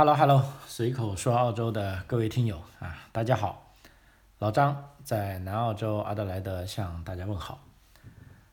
[0.00, 3.74] Hello Hello，随口说澳洲的各位听友啊，大家好，
[4.38, 7.62] 老张在南澳洲阿德莱德向大家问好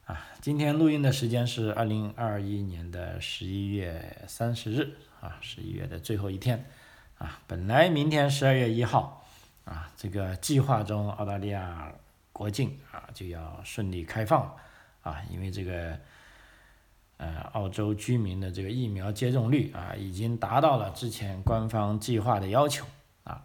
[0.04, 0.28] 啊。
[0.42, 6.66] 今天录音的时间是二零二一年的十一月三十日啊，十一月的最后一天
[7.18, 7.40] 啊。
[7.48, 9.26] 本来明天十二月一号
[9.64, 11.94] 啊，这个计划中澳大利亚
[12.34, 14.54] 国境啊就要顺利开放
[15.02, 15.98] 啊，因为这个。
[17.18, 22.86] 呃，澳洲居民的这个疫苗接种率啊，已经达到了之前官方计划的要求
[23.24, 23.44] 啊，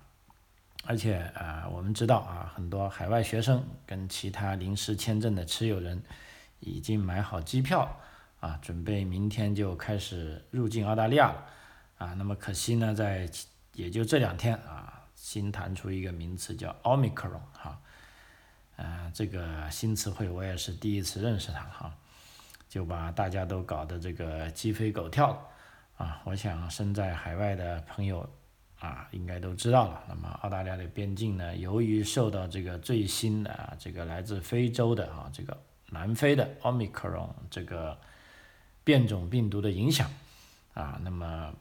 [0.85, 6.03] 而且啊，我们知道啊，很多海外学生跟其他临时签证的持有人
[6.61, 7.99] 已经买好机票
[8.41, 11.47] 啊，准备明天就开始入境澳大利亚了
[11.97, 12.13] 啊。
[12.19, 13.27] 那么可惜呢，在
[13.73, 17.81] 也就这两天啊，新弹出一个名词叫 Omicron 哈，
[18.77, 21.97] 呃，这个新词汇我也是第一次认识它哈。
[22.73, 25.39] 就把大家都搞得这个鸡飞狗跳
[25.99, 26.23] 啊！
[26.25, 28.27] 我想身在海外的朋友
[28.81, 30.03] 啊，应该都知道了。
[30.09, 35.55] 那么澳大利亚的边境呢，由于受到这个最新的这个来自非洲的啊这个
[35.91, 37.95] 南非的奥密克戎这个
[38.83, 40.11] 变种病毒的影响
[40.73, 41.53] 啊，那么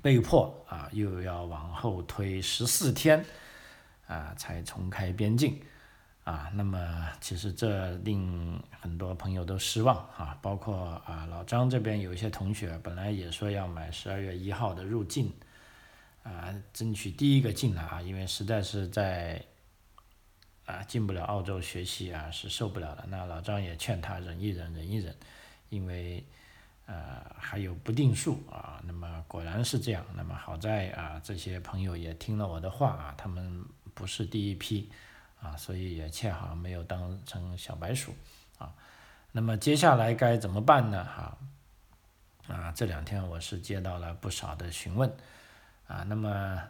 [0.00, 3.22] 被迫啊又要往后推十四天
[4.06, 5.60] 啊才重开边境。
[6.26, 15.32] 啊，那么其实这令很多朋友都失望啊，包括啊老张这边有一些同学本来也说要买十二月一号的入境，
[16.24, 19.40] 啊，争取第一个进来啊，因为实在是在
[20.64, 23.04] 啊进不了澳洲学习啊是受不了的。
[23.08, 25.14] 那老张也劝他忍一忍，忍一忍，
[25.68, 26.26] 因为
[26.86, 28.82] 呃还有不定数啊。
[28.84, 30.04] 那么果然是这样。
[30.16, 34.90] 那么好在啊这些朋友也听了我的话啊，他们不是第一批。
[35.40, 38.14] 啊，所以也恰好没有当成小白鼠
[38.58, 38.72] 啊。
[39.32, 41.04] 那么接下来该怎么办呢？
[41.04, 41.36] 哈，
[42.48, 45.10] 啊，这两天我是接到了不少的询问
[45.86, 46.04] 啊。
[46.08, 46.62] 那么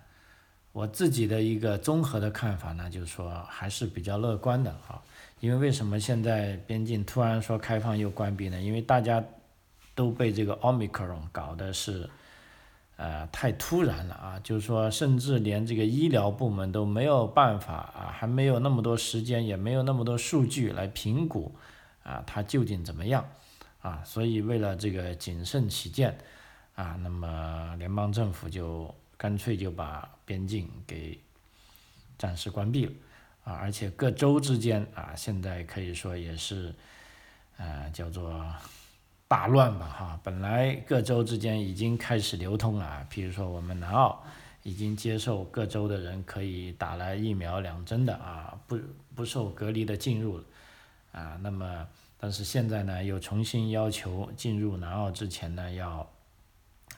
[0.73, 5.03] 我自己的一个综合的看法呢，就是说还是比较乐观的啊。
[5.41, 8.61] 因为为什么现在边境突然说开放又关闭呢？
[8.61, 9.23] 因为大家
[9.95, 12.09] 都被这个奥密克戎搞的是。
[12.97, 14.41] 呃，太突然了啊！
[14.43, 21.55] 就是说，甚至连这个医疗部门都没有办法啊，还没有那么多时间，也没有那么多数据来评估
[22.03, 23.29] 啊，它究竟怎么样
[23.83, 24.03] 啊？
[24.03, 26.17] 所以为了这个谨慎起见
[26.75, 31.21] 啊，那么联邦政府就干脆就把边境给
[32.17, 32.93] 暂时关闭了
[33.45, 36.75] 啊，而且各州之间啊，现在可以说也是
[37.59, 38.43] 呃，叫做。
[39.29, 44.23] 大乱吧哈，本来各州之间已经开始流通了，比如说我们南澳
[44.63, 48.79] 已经接受各州的人可以打了疫苗两针的啊，不
[49.17, 50.41] 不受隔离的进入
[51.11, 51.89] 啊，那么
[52.19, 56.09] 但是现在呢又重新要求进入南澳之前呢要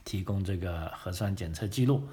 [0.04, 2.06] 提供这个核酸检测记录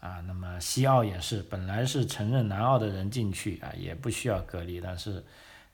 [0.00, 5.24] 啊，那么西澳也是本来是承认南澳的人进去啊也不需要隔离，但是。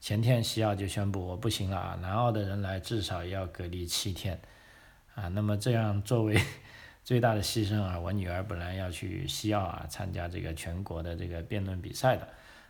[0.01, 4.39] 前天西澳就宣布我不行了啊，南澳的人来至少要隔离七天，
[5.13, 6.41] 啊，那么这样作为
[7.03, 12.27] 最大的牺牲啊，我女儿本来要去西澳啊参加这个全国的这个辩论比赛的，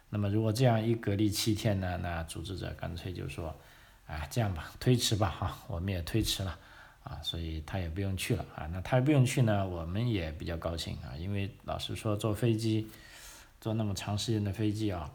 [0.09, 3.55] 那么如果这样一隔离七天呢，那组织者干脆就说，
[4.07, 6.57] 啊这样吧，推迟吧哈，我们也推迟了，
[7.03, 8.43] 啊，所以她也不用去了。
[8.55, 12.87] 啊，那她不用去呢，我们也比较高兴啊，因为老实说坐飞机，
[13.61, 15.11] 坐那么长时间的飞机啊。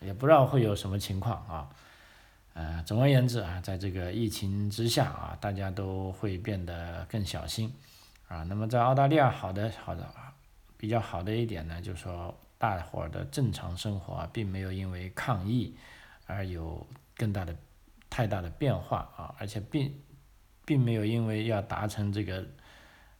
[0.00, 1.68] 也不知道会有什么情况啊，
[2.54, 7.72] 呃，总而言之啊，在这个疫情之下啊，大家都会变得更小心
[8.28, 8.42] 啊。
[8.44, 10.06] 那么在澳大利亚，好的好的
[10.76, 15.76] 比较好的一点呢，就是说大伙儿的正常生活啊，并没有因为抗疫
[16.26, 17.54] 而有更大的
[18.08, 19.94] 太大的变化啊，而且并
[20.64, 22.44] 并没有因为要达成这个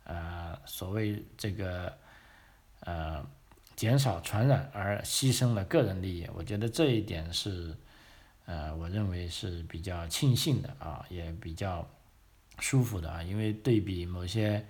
[0.04, 1.92] 呃所谓这个
[2.80, 3.24] 呃。
[3.80, 7.74] 减少传染而牺牲了个人利益，我觉得这一点是，
[8.44, 11.88] 呃，我认为是比较庆幸的啊，也比较
[12.58, 14.62] 舒服的啊，因为对比某些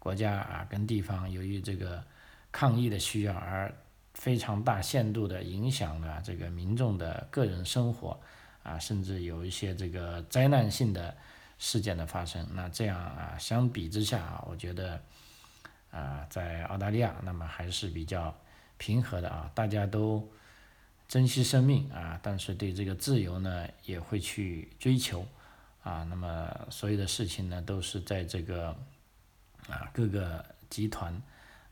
[0.00, 2.02] 国家啊跟地方，由于这个
[2.50, 3.72] 抗疫的需要而
[4.14, 8.20] 非常大限度的影响了这个民众的个人生活
[8.64, 11.16] 啊，甚至有一些这个灾难性的
[11.56, 15.00] 事件的发生，那这样啊，相比之下啊，我觉得
[15.92, 18.36] 啊，在澳大利亚，那么还是比较。
[18.78, 20.28] 平和的啊，大家都
[21.08, 25.26] 珍惜生命啊，但是对这个自由呢也会去追求
[25.82, 26.02] 啊。
[26.10, 28.76] 那么所有的事情呢都是在这个
[29.68, 31.22] 啊各个集团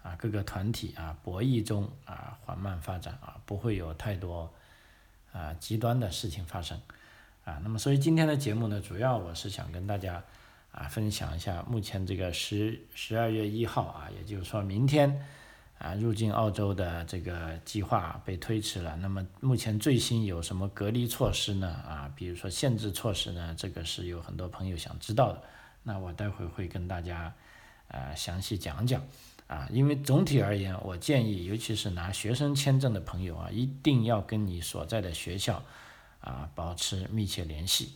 [0.02, 4.52] 啊各个团体啊博弈中啊缓慢发展啊，不会有太多
[5.32, 6.80] 啊极端的事情发生
[7.44, 7.60] 啊。
[7.62, 10.22] 那么所以今天的节目呢，主要我是想跟大家
[10.70, 15.26] 啊分享一下目前这个十十二月一号啊，也就是说明天
[15.84, 18.96] 啊入境澳洲的这个计划被推迟了。
[18.96, 21.68] 那么目前最新有什么隔离措施呢？
[21.68, 23.54] 啊，比如说限制措施呢？
[23.58, 25.42] 这个是有很多朋友想知道的。
[25.82, 27.34] 那我待会会跟大家
[27.88, 29.02] 呃详细讲讲。
[29.46, 35.62] 啊，因为总体而言，我建议，尤其是拿学生签证的朋友啊，一定要跟你所在的学校
[36.20, 37.92] 啊保持密切联系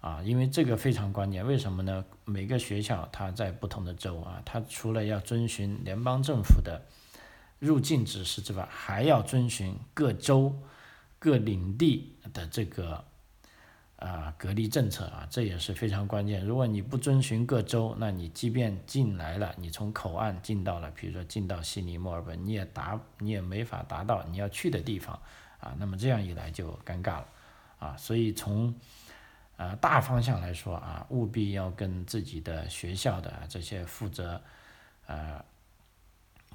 [0.00, 1.44] 啊，因为这个非常关键。
[1.44, 2.04] 为什么呢？
[2.24, 6.80] 每个学校它在不同的州啊，它除了要遵循联邦政府的
[7.62, 10.52] 入境指示之外，还要遵循各州
[11.18, 13.04] 各领地的这个。
[13.96, 16.44] 啊，隔离政策啊，这也是非常关键。
[16.44, 25.16] 如果你不遵循各州，那你即便进来了，你从口岸进到了，比如说进到悉尼、墨尔本，你也达，你也没法达到你要去的地方
[25.60, 25.72] 啊。
[25.78, 27.26] 那么这样一来就尴尬了
[27.78, 27.96] 啊。
[27.96, 28.74] 所以从
[29.56, 34.42] 啊大方向来说啊，务必要跟自己的学校的这些负责
[35.06, 35.44] 呃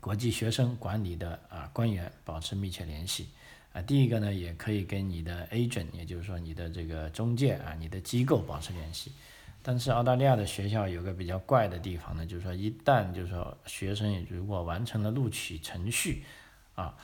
[0.07, 3.27] 国际学生管理的啊官员保持密切联系。
[3.73, 9.11] 啊，第一个呢，也可以跟你的 agent，也就是说你的这个中介啊，你的机构保持联系。
[9.61, 16.23] 但是澳大利亚的学校有个比较怪的地方呢，就是说一旦就是说学生如果完成了录取程序
[16.75, 16.95] 啊，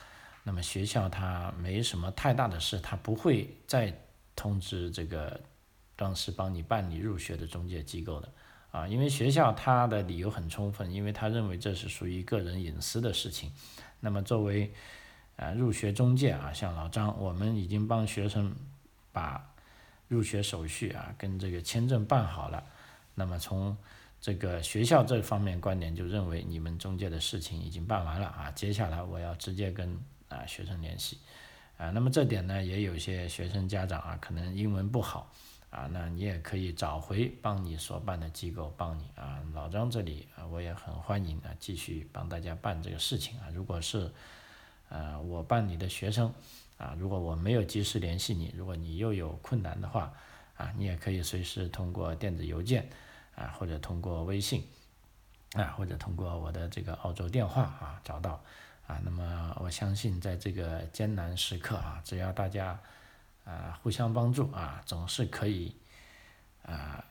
[0.42, 3.94] 那么学校他没什么太大的事，他不会再
[4.34, 5.38] 通知这个
[5.94, 8.32] 当时帮你办理入学的中介机构的
[8.74, 13.52] 啊，因为学校他的理由很充分，因为他认为这是属于个人隐私的事情。
[14.00, 14.72] 那么作为
[15.36, 18.52] 啊，入学中介啊，像老张，我们已经帮学生
[19.12, 19.48] 把
[20.08, 22.64] 入学手续啊跟这个签证办好了。
[23.14, 23.76] 那么从
[24.20, 28.50] 这个学校这方面观点，就认为你们中介的事情已经办完了啊。
[28.56, 29.96] 接下来我要直接跟
[30.28, 31.18] 啊学生联系
[31.78, 31.90] 啊。
[31.90, 35.32] 那么这点呢，也有些学生家长啊，可能英文不好
[35.74, 39.42] 啊，那你也可以找回帮你所办的机构帮你啊。
[39.52, 43.48] 老张这里啊，我也很欢迎啊，继续帮大家办这个事情啊。
[43.52, 44.08] 如果是
[44.88, 46.32] 呃，我办理的学生，
[46.78, 50.12] 啊，如果我没有及时联系你，如果你又有困难的话，
[50.56, 52.88] 啊，你也可以随时通过电子邮件，
[53.34, 54.62] 啊，或者通过微信，
[55.54, 58.40] 啊，或者通过我的这个澳洲电话啊找到，
[58.86, 62.78] 啊，那么我相信在这个艰难时刻啊，只要大家
[63.44, 65.74] 啊互相帮助啊，总是可以
[66.64, 67.04] 啊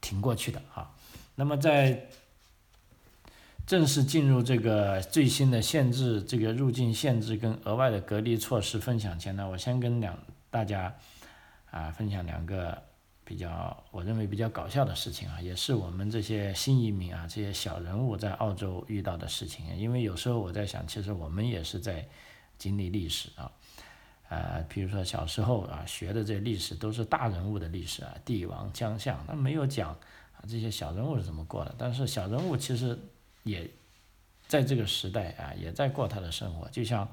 [0.00, 0.90] 挺过去的啊。
[1.34, 2.06] 那么在
[3.66, 10.18] 正式进入这个最新的限制，这个入境限制跟额外的隔离措施分享前呢，我先跟两
[10.50, 10.94] 大家
[11.70, 12.82] 啊分享两个
[13.24, 19.64] 比较我认为比较搞笑的事情啊，也是我们这些新移民啊这些小人物在澳洲遇到的事情。
[19.76, 22.08] 因为有时候我在想，其实我们也是在
[22.58, 23.50] 经历历史啊，
[24.30, 31.74] 呃，比如说小时候啊学的这历史都是大人物的历史啊，帝王将相，他没有讲啊这些小人物是怎么过的。
[31.76, 32.98] 但是小人物其实。
[33.42, 33.66] 也
[34.46, 37.08] 在这个时代啊，也在过他的生活，就像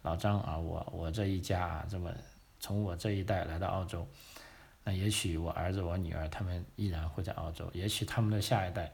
[0.00, 2.10] 老张啊，我我这一家啊，这么
[2.58, 4.08] 从我这一代来到澳洲，
[4.82, 8.90] 那也许我儿子我女儿他们依然会在澳洲，也许他们的下一代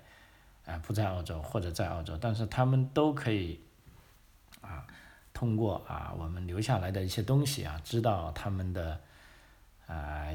[0.66, 3.60] 啊不在澳洲或者在澳洲，但是他们都可以
[5.34, 8.98] 通过啊我们留下来的一些东西啊，知道他们的
[9.86, 10.28] 啊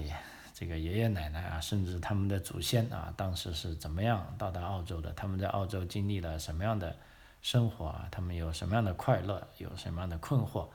[0.53, 5.11] 这个爷爷奶奶啊，甚至他们的祖先啊，当时是怎么样到达澳洲的？
[5.13, 6.93] 他们在澳洲经历了什么样的
[7.41, 8.09] 生活啊？
[8.11, 9.47] 他们有什么样的快乐？
[9.57, 10.67] 有什么样的困惑？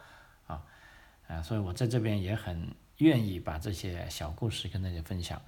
[0.47, 0.63] 啊，
[1.29, 5.41] 啊，所以我在这边也很愿意把这些小故事跟大家分享。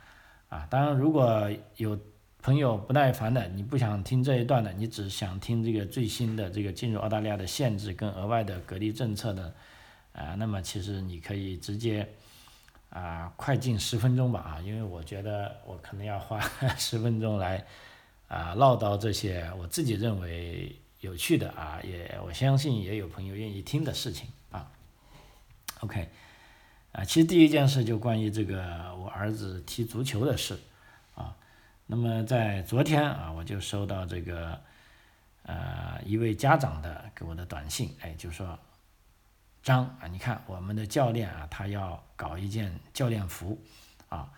[0.51, 1.99] 啊，当然，如果有
[2.47, 9.53] 朋友不耐烦的，你不想听这一段的，你只想听这个最新的这个进入澳大利亚的限制跟额外的隔离政策的，
[10.13, 12.09] 啊，那么其实你可以直接。
[12.91, 16.41] 啊，快进十分钟吧啊，因为我觉得我可能要花
[16.79, 17.67] 十分钟来
[18.29, 24.71] 啊唠叨这些我自己认为有趣的啊，也我相信也有朋友愿意听的事情啊。
[25.81, 26.09] OK，
[26.93, 28.63] 啊，其实第一件事就关于这个
[28.95, 30.57] 我儿子踢足球的事。
[31.87, 34.61] 那么在昨天啊，我就收到这个
[35.45, 38.59] 呃一位家长的给我的短信，哎，就说。
[39.63, 43.61] 张啊，你看我们的教练啊，他要搞一件教练服，
[44.09, 44.31] 啊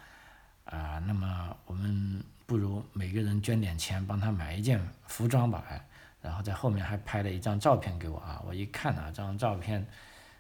[0.64, 5.85] 啊，那么我们不如每个人捐点钱，帮他买一件服装吧，哎，
[6.23, 9.87] 然后在后面还拍了一张照片给我啊，我一看啊，这张照片，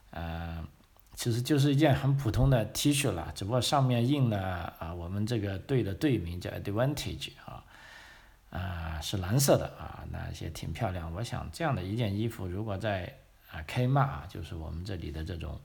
[0.08, 0.64] 呃，
[1.18, 7.64] 其实就是一件很普通的 T 恤了，只不过上面印了啊，我们这个队的队名叫 Advantage 啊，
[8.50, 13.12] 啊是蓝色的啊，那些挺漂亮，我想这样的一件衣服如果在
[13.50, 15.58] 啊，Kmart 啊，就是我们这里的这种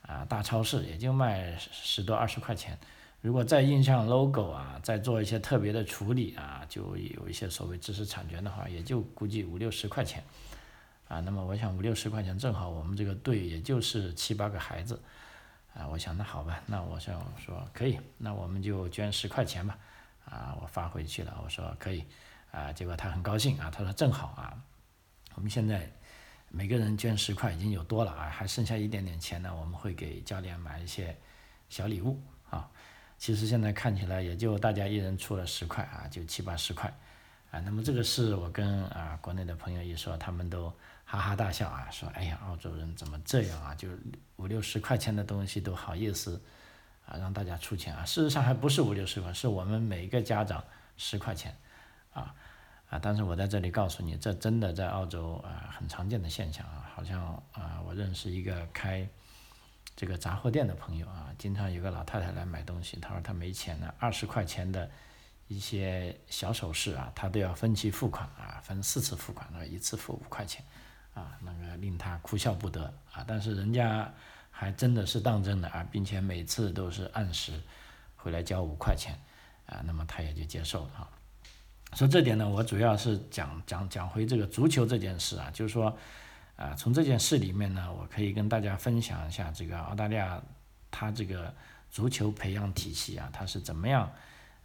[0.00, 2.78] 啊大超市，也就卖十多二十块钱。
[3.20, 10.24] 如果再印上 logo 啊，再做一些特别的处理啊，就有一些所谓知识产权的话，也就估计五六十块钱，
[11.08, 15.00] 啊，那么我想五六十块钱正好我们这个队也就是七八个孩子，
[15.74, 19.78] 啊，我想那好吧，那我想说可以，那我们就捐十块钱吧，
[20.26, 22.04] 啊，我发回去了，我说可以，
[22.50, 24.62] 啊，结果他很高兴啊，他说正好啊，
[25.34, 25.90] 我们现在
[26.50, 31.16] 每个人捐十块已经有多了啊，还剩下一点点钱呢，我们会给教练买一些
[31.70, 32.68] 小礼物啊。
[33.16, 36.88] 其实现在看起来也就大家一人出了十块啊，就七八十块，
[37.50, 40.72] 啊，那么这个事我跟啊国内的朋友一说，他们都
[41.10, 43.74] 哈哈大笑啊，说哎呀，澳洲人怎么这样啊？
[43.74, 43.88] 就
[44.36, 46.38] 五六十块钱的东西都好意思
[47.06, 48.04] 啊让大家出钱啊？
[48.04, 50.62] 事实上还不是五六十块，是我们每个家长
[50.98, 51.56] 十块钱，
[52.12, 52.34] 啊
[52.90, 52.98] 啊！
[53.00, 59.08] 但是我在这里告诉你，这真的在澳洲啊很常见的现象啊，好像啊我认识一个开。
[59.96, 64.88] 这个杂货店的朋友啊，经常有个老太太来买东西，她说她没钱了，二十块钱的
[65.48, 70.64] 一些小首饰啊，她都要分期付款啊，分四次付款，那一次付五块钱，
[71.18, 73.24] 啊，那个令他哭笑不得啊。
[73.26, 74.12] 但是人家
[74.50, 77.52] 还真的是当真的啊，并且每次都是按时
[78.16, 79.18] 回来交五块钱
[79.66, 81.08] 啊，那么他也就接受了啊。
[81.94, 85.96] 说这点呢，我主要是讲讲讲回这个足球这件事啊，就是说。
[86.58, 90.42] 啊，从这件事里面呢，我可以跟大家分享一下这个澳大利亚，
[90.90, 91.54] 它这个
[91.88, 94.10] 足球培养体系啊，它是怎么样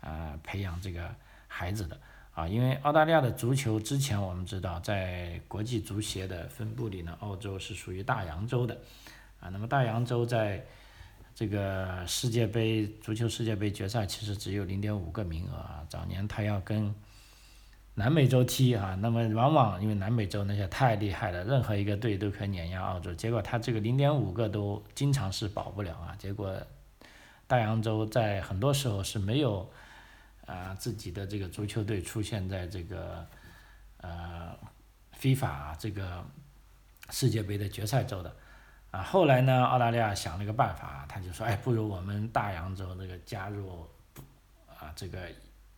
[0.01, 1.13] 啊培养这个
[1.47, 1.95] 孩子的
[2.33, 2.47] 啊？
[2.47, 8.77] 因为澳大利亚的足球之前我们知道，在国际足协的分布里呢，澳洲是属于大洋洲的
[9.39, 9.49] 啊。
[9.49, 10.65] 那么大洋洲在
[11.35, 15.85] 这个世界杯足球世界杯决赛其实只有零点五个名额啊。
[15.89, 16.93] 早年他要跟
[17.95, 23.13] 南美洲踢啊，那么往往因为南美洲那些太厉害了，任何一个队都可以碾压澳洲。
[23.13, 26.15] 结果他这个零点五个都经常是保不了啊。
[26.17, 26.57] 结果
[27.45, 29.69] 大洋洲在很多时候是没有
[30.53, 33.27] 啊自己的这个足球队出现在这个
[33.97, 34.57] 呃
[35.11, 36.23] 非法这个
[37.09, 38.35] 世界杯的决赛周的
[38.91, 39.01] 啊。
[39.01, 43.87] 后来呢，澳大利亚想了个办法，他就说，哎，不如我们大洋洲这个加入
[44.67, 45.29] 啊这个。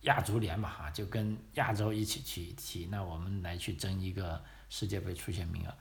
[0.02, 5.74] 亚足联嘛，哈，就跟亚洲一起去踢，那我们来去争一个世界杯出线名额，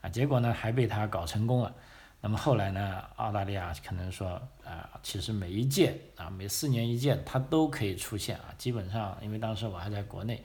[0.00, 1.72] 啊，结果呢还被他搞成功了。
[2.20, 4.30] 那么后来呢，澳大利亚可能说，
[4.64, 8.54] 啊，其实每一届啊，每四年一届，他都可以出现啊。
[8.58, 10.44] 基本上，因为当时我还在国内，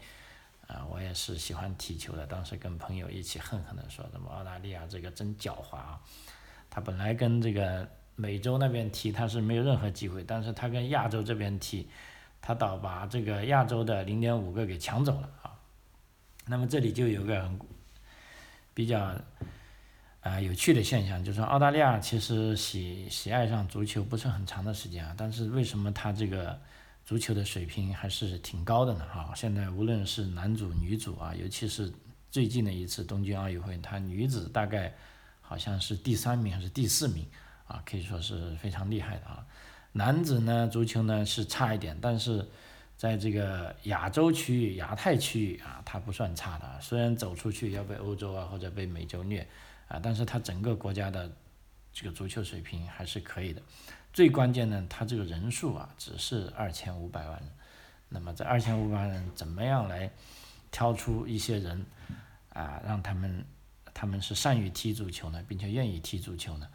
[0.67, 5.99] 啊，我也是喜欢踢球的，当时跟朋友一起恨恨的说，什么澳大利亚这个真狡猾啊，
[6.69, 11.89] 他本来跟这个美洲那边踢他是没有任何机会，但是他跟亚洲这边踢。
[12.45, 15.55] 他倒把这个亚洲的零点五个给抢走了啊，
[16.45, 17.49] 那么这里就有个
[18.73, 19.15] 比较
[20.23, 26.57] 啊有趣的现象，就是澳大利亚其实喜喜爱上足球不是很长的时间啊，但是为什么他这个
[27.05, 29.05] 足球的水平还是挺高的呢？
[29.05, 31.91] 哈，现在无论是男足、女足啊，尤其是
[32.31, 34.93] 最近的一次东京奥运会，他女子大概
[35.41, 37.27] 好像是第三名还是第四名
[37.67, 39.45] 啊，可以说是非常厉害的啊。
[39.91, 42.47] 男子呢，足球呢是差一点，但是
[42.95, 46.79] 在这个亚洲区域、亚太区域啊，它不算差的。
[46.79, 49.45] 虽然走出去要被欧洲啊或者被美洲虐
[49.93, 51.31] 啊，但是他整个国家的
[51.93, 53.61] 这个足球水平还是可以的。
[54.11, 57.49] 最关键呢，他这个人数啊只是二千五百万人。
[58.09, 60.11] 那么这二千五百万人怎么样来
[60.71, 61.85] 挑出一些人
[62.53, 63.45] 啊，让他们
[63.93, 66.67] 他们是善于踢足球呢，并且愿意踢足球呢？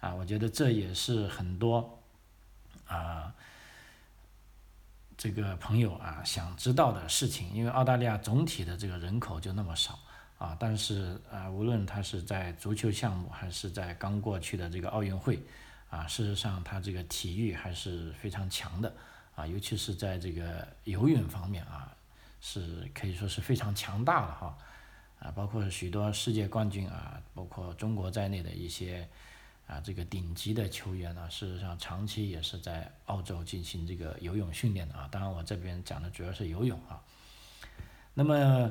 [0.00, 1.98] 啊，我觉得这也是很多。
[2.86, 3.34] 啊，
[5.16, 9.98] 这个朋友啊，想知道的事情，因为澳大利亚总体的这个人口就那么少
[10.38, 15.38] 啊，但是啊，无论他是在足球项目，还是在刚过去的这个奥运会，
[15.90, 18.92] 啊，事实上他这个体育还是非常强的
[19.34, 21.94] 啊，尤其是在这个游泳方面啊，
[22.40, 24.58] 是可以说是非常强大的哈，
[25.20, 29.08] 啊，包括许多世界冠军啊，包括中国在内的一些。
[29.68, 35.08] 啊，这个顶级的球员呢，事实上长期也是在澳洲进行这个游泳训练的啊。
[35.10, 37.02] 当然，我这边讲的主要是游泳啊。
[38.14, 38.70] 那么，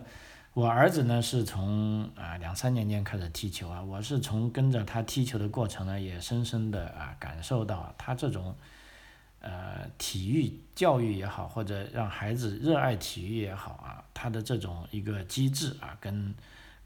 [0.56, 8.56] 我儿子呢是从啊两三年间开始踢球啊，我是从跟着他踢球的过程呢，也深深的啊感受到他这种
[9.42, 16.34] 呃体育教育也好，或者让孩子热爱体育也好啊，他的这种一个机制啊跟。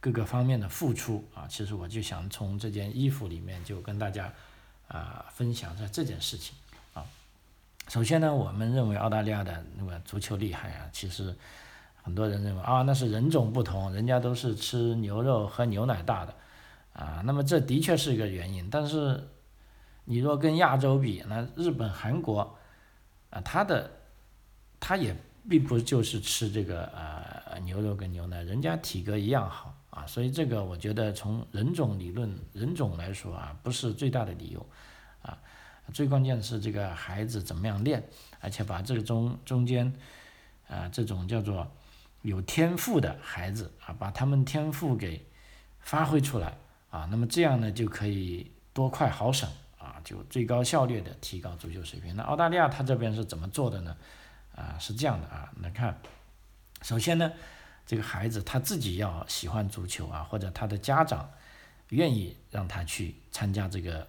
[0.02, 4.32] 各个方面的付出啊，其实我就想从这件衣服里面就跟大家
[4.88, 6.56] 啊分享一下这件事情
[6.94, 7.06] 啊。
[7.90, 11.36] 首先呢，我们认为澳大利亚的那个足球厉害啊，其实
[12.02, 16.34] 很多人认为啊那是人种不同，人家都是吃牛肉喝牛奶大的
[16.94, 17.22] 啊。
[17.26, 19.28] 那么这的确是一个原因，但是
[20.06, 22.58] 你若跟亚洲比，那日本、韩国
[23.30, 23.92] 啊，他的
[24.80, 25.16] 他也
[25.48, 34.66] 并不就是吃这个呃牛肉跟牛奶，人家体格一样好啊，所以这个我觉得从人种理论人种来说啊，不是最大的理由
[35.22, 35.38] 啊，
[35.94, 38.04] 最关键的是这个孩子怎么样练，
[38.40, 39.94] 而且把这个中中间
[40.68, 41.68] 啊这种叫做
[42.22, 45.26] 有天赋的孩子啊，把他们天赋给
[45.80, 46.58] 发挥出来
[46.90, 50.02] 啊，那么这样呢就可以多快好省啊。
[50.04, 52.16] 就最高效率的提高足球水平。
[52.16, 53.96] 那澳大利亚它这边是怎么做的呢？
[54.56, 55.98] 啊，是这样的啊，来看，
[56.82, 57.32] 首先呢，
[57.86, 61.30] 这个孩子他自己要喜欢足球啊，或者他的家长
[61.90, 64.06] 愿意让他去参加这个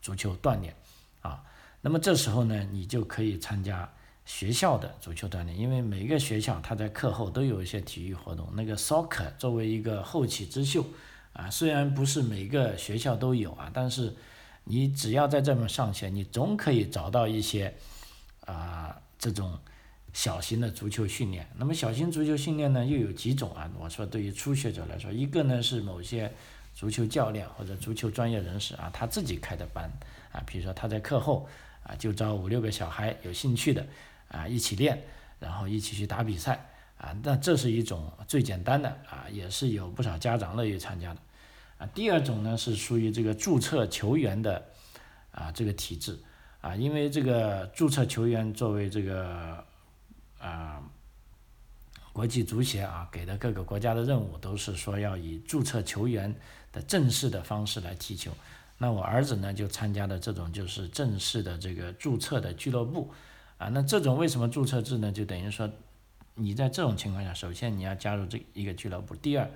[0.00, 0.74] 足球锻炼
[1.20, 1.44] 啊。
[1.80, 3.88] 那么这时候呢，你就可以参加
[4.24, 8.48] 学校的足球锻炼，因为每一个学校他在课后都有一些体育活动。
[8.54, 10.84] 那个 soccer 作为一个后起之秀
[11.32, 14.14] 啊，虽然不是每个学校都有啊，但是。
[14.64, 17.74] 你只要在这么上学，你总可以找到一些
[18.44, 19.58] 啊这种
[20.12, 21.44] 小型的足球训练。
[21.56, 23.68] 那么小型足球训练呢，又有几种啊？
[23.80, 26.32] 我说对于初学者来说，一个呢是某些
[26.72, 29.90] 足球教练或者足球专业人士啊，他自己开的班
[30.30, 31.48] 啊，比如说他在课后
[31.82, 33.84] 啊就招五六个小孩有兴趣的
[34.32, 35.00] 啊一起练，
[35.38, 37.14] 然后一起去打比赛啊。
[37.22, 41.20] 那这是一种最简单的啊，也是有不少家长乐意参加的
[41.78, 41.86] 啊。
[41.94, 44.64] 第二种呢是属于这个注册球员的
[45.30, 46.18] 啊这个体制
[46.60, 49.64] 啊，因为这个注册球员作为这个
[50.40, 50.82] 啊
[52.12, 56.34] 国际足协啊给的各个国家的任务都是说要以注册球员
[56.70, 58.30] 的正式的方式来踢球。
[58.78, 63.12] 那我儿子呢就参加的这种就是正式的这个注册的俱乐部
[63.62, 63.70] 啊。
[63.72, 65.12] 那这种为什么注册制呢？
[65.12, 65.70] 就等于说
[66.34, 69.50] 你在这种情况下，首先你要加入这一个俱乐部，第二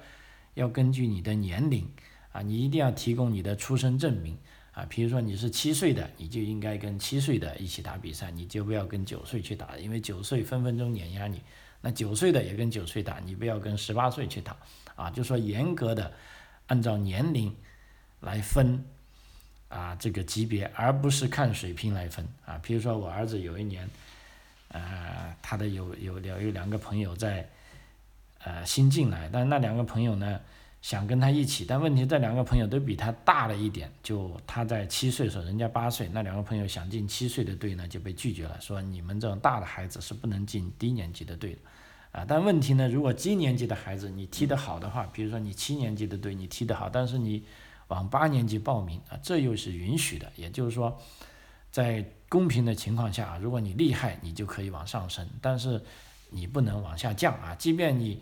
[0.54, 1.88] 要根据你的年龄。
[2.32, 4.36] 啊，你一定要提供你的出生证明
[4.72, 11.40] 啊，比如说你是七岁的，你就应该跟七岁的一起打比赛，你就不要跟九岁去打，因为九岁分分钟碾压你。
[11.80, 14.54] 那九岁的也跟九岁打，你不要跟十八岁去打
[14.96, 16.12] 啊，就说严格的
[16.66, 17.56] 按照年龄
[18.20, 18.84] 来分
[19.68, 22.58] 啊这个级别，而不是看水平来分啊。
[22.62, 23.88] 比如说我儿子有一年，
[24.68, 27.48] 呃，他的有有有有两个朋友在
[28.44, 30.40] 呃新进来，但那两个朋友呢。
[30.82, 33.90] 想跟他一起，但问题这两个朋友都比他大了一点。
[34.04, 41.58] 就他在七岁的时候，人家八岁，那两个朋友想进七岁的队呢，就被拒绝了，说你们这种大的孩子是不能进低年级的队的。
[42.12, 47.42] 啊，但问题呢，如果低年级的孩子你踢得好的话，比如说你七年级的队你踢得好，但是你
[47.88, 50.30] 往八年级报名啊，这又是允许的。
[50.36, 51.00] 也就是说，
[51.70, 55.82] 在公平的情况下，如果你厉害，你就可以往上升，但是
[56.30, 58.20] 你不能往下降啊，即便你。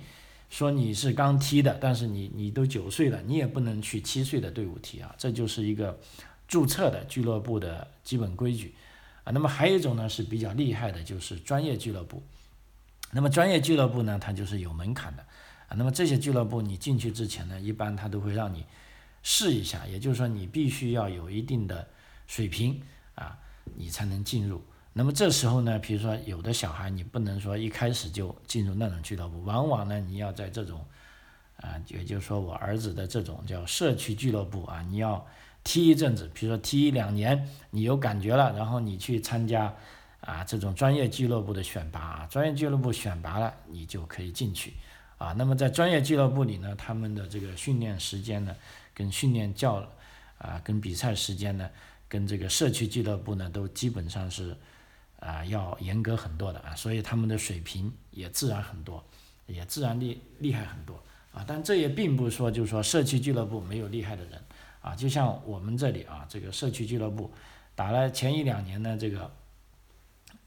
[0.50, 5.98] 说你是刚踢的，但是你你都九岁了，你也不能去七岁的队伍踢啊，这就是一个
[6.46, 8.72] 注册的俱乐部的基本规矩
[9.24, 9.32] 啊。
[9.32, 12.22] 那么还有一种呢是比较厉害的，就是专业俱乐部。
[13.10, 15.24] 那么专业俱乐部呢，它就是有门槛的
[15.66, 15.74] 啊。
[15.76, 18.64] 那么这些俱乐部你进去之前呢，一般它都会让你
[19.24, 21.84] 试一下，也就是说你必须要有一定的
[22.28, 22.80] 水平
[23.16, 23.36] 啊，
[23.74, 24.62] 你才能进入。
[24.92, 30.84] 那么这时候呢，比如说有的小孩，你不能说一开始就进入那种俱乐部，往往呢，你要在这种，
[31.56, 35.26] 啊，也就是说我儿子的这种叫社区俱乐部啊，你要
[35.64, 39.74] 踢一阵子，比如说踢一两年，你有感觉了，然后你去参加
[40.20, 44.74] 啊这种专业俱乐部的选拔啊，专业俱乐部选拔了，你就可以进去
[45.18, 45.32] 啊。
[45.32, 48.54] 那么在专业俱乐部里呢，他们的这个训练时间呢，
[48.94, 49.86] 跟训练教
[50.38, 51.68] 啊，跟比赛时间呢，
[52.08, 54.56] 跟这个社区俱乐部呢，都基本上是。
[55.20, 59.02] 啊，要严格很多的啊，所以他们的水平也自然很多，
[59.46, 61.02] 也自然厉厉害很多
[61.32, 61.42] 啊。
[61.48, 64.38] 但这也并不说，就是说社区俱乐部没有厉害的人
[64.82, 64.94] 啊。
[64.94, 67.32] 就像我们这里啊，这个社区俱乐部
[67.74, 69.32] 打了前一两年呢，这个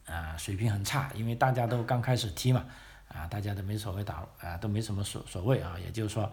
[0.05, 2.63] 啊水平很差，因为大家都刚开始踢嘛，
[3.07, 5.75] 啊大家都没所谓打啊都没什么所所谓啊。
[5.83, 6.31] 也就是说，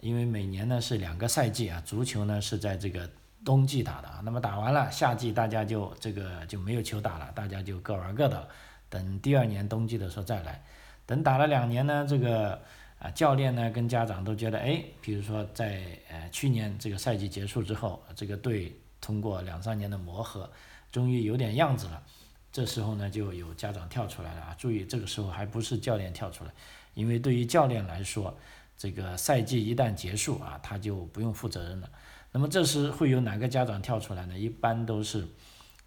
[0.00, 3.08] 因为每年呢是两个赛季啊，足球呢是在这个。
[3.44, 8.46] 冬季打的啊，那么打完了，夏季大家就这个就没有球打了，大家就各玩各的，
[8.90, 10.62] 等第二年冬季的时候再来。
[11.06, 12.60] 等打了两年呢，这个
[12.98, 20.50] 啊教练呢跟家长都觉得，哎，比如说在呃去年这个赛季结束之后，这个队通过两三年的磨合，
[20.90, 22.02] 终于有点样子了。
[22.50, 26.50] 这时候呢，就有家长跳出来了啊，注意这个时候还不是教练跳出来，
[26.94, 28.36] 因为对于教练来说，
[28.78, 31.90] 这个赛季一旦结束啊，他就不用负责任了。
[32.30, 34.38] 那么这时会有哪个家长跳出来呢？
[34.38, 35.26] 一般都是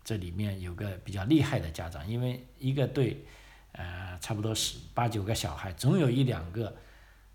[0.04, 3.24] 这里面有个比较厉害的家长，因为一个队，
[3.72, 6.76] 呃，差不多十八九个小孩，总有一两个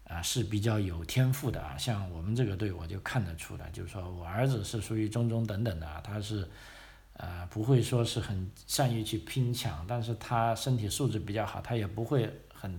[0.05, 1.79] 啊是比较有天赋的啊。
[1.79, 6.47] 像我们这个队，我就看得出来，就是说我儿子是属于中中等等的啊，他是
[7.15, 12.79] 呃，不会说是很善于去拼抢，但是他身体素质比较好，他也不会很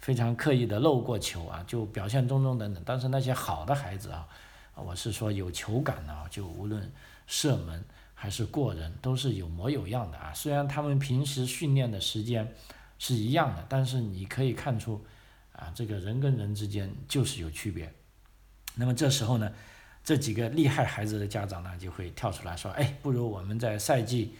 [0.00, 2.82] 非常刻意的漏过球啊，就表现中中等等。
[2.84, 4.26] 但是那些好的孩子啊，
[4.74, 6.90] 我是说有球感的啊，就无论
[7.26, 7.84] 射门
[8.14, 10.32] 还是过人，都是有模有样的啊。
[10.34, 12.52] 虽然他们平时训练的时间
[12.98, 15.04] 是一样的，但是你可以看出
[15.52, 17.92] 啊，这个人跟人之间就是有区别。
[18.74, 19.52] 那么这时候呢？
[20.02, 24.34] 这几个厉害孩子的家长呢，就会跳出来说：“哎，不如我们在赛季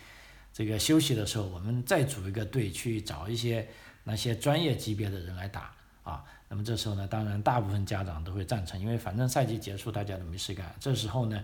[0.55, 3.69] 这个休息的时候，我们再组一个队去找一些
[4.05, 10.75] 那些专业级别的人来打啊。”那么这时候呢，当然大部分家长都会赞成，因为反正赛季结束大家都没事干。
[10.81, 11.41] 这时候呢，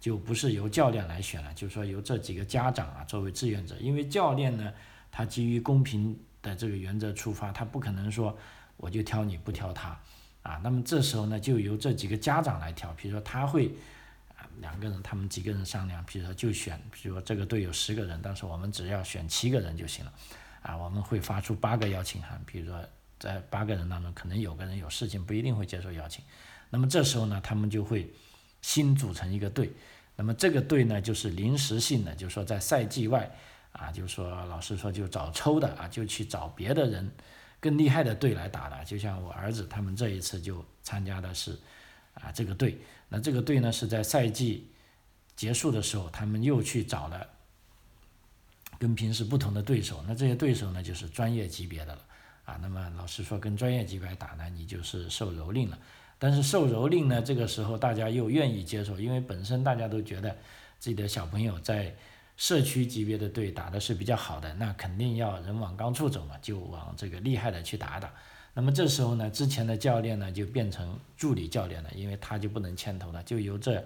[0.00, 4.72] 就不是由教练来选了，就是说由这几个家长啊作为志愿者，因为教练呢，
[5.10, 8.36] 他基于公平的这个原则出发，他不可能说
[8.76, 9.96] 我就挑你不挑他。
[10.42, 13.66] 啊，那么这时候呢，就由这几个家长来挑，比如说他会，
[14.34, 20.12] 啊，两个人，他们几个人商量，比如说就选，比如说这个队有十个人，但是我们只要选七个人就行了，
[20.68, 22.78] 啊，我们会发出八个邀请函，比如说
[23.18, 26.22] 在八个人当中，可能有个人有事情，不一定会接受邀请，
[26.68, 28.12] 那么这时候呢，他们就会
[28.60, 29.72] 新组成一个队，
[30.14, 33.30] 那么这个队呢，就是临时性的，就是说在赛季外，
[33.72, 37.10] 啊，就是说老师说就找抽的啊，就去找别的人。
[37.60, 41.58] 更厉害的队来打的，就像我儿子他们这一次就参加的是
[42.14, 42.78] 啊这个队，
[43.08, 44.70] 那这个队呢是在赛季
[45.34, 47.26] 结束的时候，他们又去找了
[48.78, 52.02] 跟平时不同的对手，那这些对手呢就是专业级别的了
[52.44, 52.58] 啊。
[52.62, 55.78] 那么老师说跟专业级别打呢，你就是受蹂躏了。
[56.18, 60.30] 但是受蹂躏呢，这个时候大家又愿意接受，因为本身大家都觉得
[60.78, 61.94] 自己的小朋友在。
[62.40, 68.14] 社区级别的队打的是比较好的，那肯定要人往高处走嘛，就往这个厉害的去打打。
[68.54, 73.84] 那么这时候呢，之前的教练呢就变成助理教练了，因为他就不能牵头了，就由这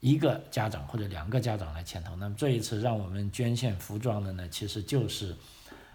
[0.00, 2.14] 一个家长或者两个家长来牵头。
[2.16, 5.36] 那么这一次让我们捐献服装的呢，其实就是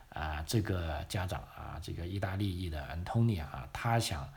[0.09, 4.27] 啊这个家长啊，这个意大利裔的安东尼啊，他想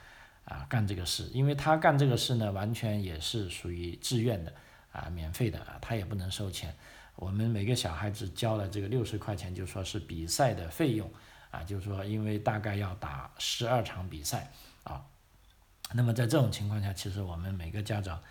[0.44, 4.52] 啊干这个事，因为他干这个事呢，完全也是属于自愿的
[4.92, 6.74] 啊，免费的啊，他也不能收钱。
[7.16, 11.10] 我们每个小孩子交了这个六十块钱，就说是比赛的费用，
[11.50, 14.52] 啊，就是说因为大概要打十二场比赛，
[14.84, 15.02] 啊，
[15.94, 18.22] 那么在这种情况下，其实我们每个家长，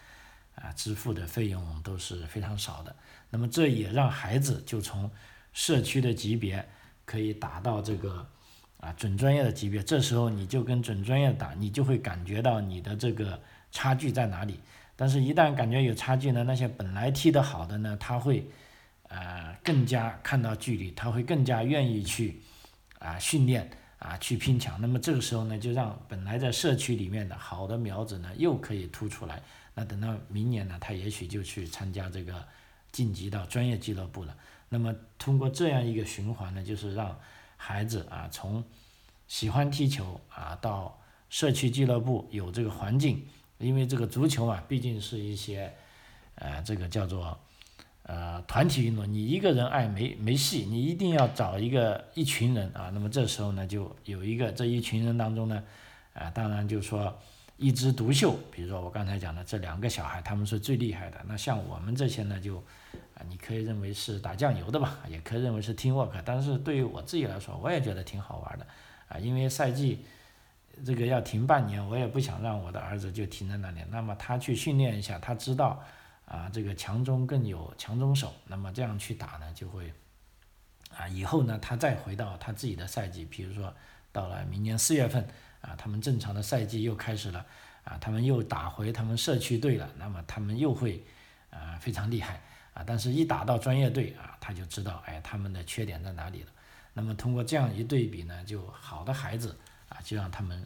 [0.56, 2.96] 啊，支付的费用都是非常少的。
[3.30, 5.10] 那么这也让孩子就从
[5.54, 6.68] 社区的级别
[7.06, 8.28] 可以达到这个
[8.80, 9.84] 啊准专业的级别。
[9.84, 13.40] 这时候你就跟准专业打，你就会感觉到你的这个
[13.72, 14.60] 差距在哪里。
[14.96, 18.48] 但是，一旦感觉有差距呢，那些本来踢得好的呢，他会。
[19.08, 22.42] 呃，更加看到距离，他会更加愿意去
[22.98, 24.82] 啊训练啊去拼抢。
[24.82, 29.44] 那么这个时候呢，就让本来在社区里面的好的苗子呢，又可以突出来。
[29.76, 32.44] 那等到明年呢，他也许就去参加这个
[32.92, 34.36] 晋级到专业俱乐部了。
[34.70, 37.20] 那么通过这样一个循环呢，就是让
[37.58, 38.64] 孩子啊从
[39.28, 43.28] 喜欢踢球啊到社区俱乐部有这个环境，
[43.60, 45.72] 因为这个足球啊，毕竟是一些
[46.36, 47.38] 呃这个叫做。
[48.08, 52.92] 呃，团体运动，你一个人爱没没戏，你一定要找一个一群人啊。
[52.94, 55.64] 那么这时候呢，就有一个这一群人当中呢，
[56.14, 57.20] 啊，当然就说
[57.58, 58.38] 一枝独秀。
[58.52, 61.24] 比如说我刚才讲的这两个小孩，他们是最厉害的。
[61.28, 62.58] 那像我们这些呢，就
[63.16, 66.22] 啊，你可以认为是打酱油的吧，也可以认为是 team work。
[66.26, 68.66] 但是对于我自己来说，我也觉得挺好玩的
[69.08, 70.06] 啊，因为赛季
[70.86, 73.82] 这个要停半年，我也不想让我的儿子就停在那里。
[73.90, 75.84] 那么他去训练一下，他知道。
[76.28, 79.94] 啊，这个强中更有强中手，那么这样去打呢，就会，
[80.90, 83.72] 啊，以后呢，他再回到他自己的赛季，比如说
[84.12, 85.28] 到了明年四月份，
[85.66, 87.44] 啊，他们正常的赛季又开始了，
[87.84, 91.04] 啊，他们又打回他们社区队了，那么他们又会，
[91.50, 92.42] 啊，非常厉害，
[92.76, 96.52] 啊，但是一打到专业队，啊，他就知道，哎，他们的缺点在哪里了，
[96.94, 99.58] 那么通过这样一对比呢，就好的孩子，
[99.90, 100.64] 啊，就让他们，